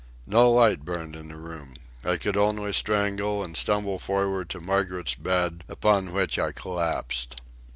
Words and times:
No 0.25 0.49
light 0.51 0.83
burned 0.83 1.15
in 1.15 1.27
the 1.27 1.35
room. 1.37 1.75
I 2.03 2.17
could 2.17 2.35
only 2.35 2.73
strangle 2.73 3.43
and 3.43 3.55
stumble 3.55 3.99
for'ard 3.99 4.49
to 4.49 4.59
Margaret's 4.59 5.13
bed, 5.13 5.63
upon 5.69 6.11
which 6.11 6.39
I 6.39 6.53
collapsed. 6.53 7.39